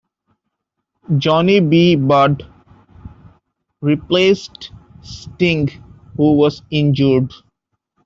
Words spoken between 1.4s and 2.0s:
B.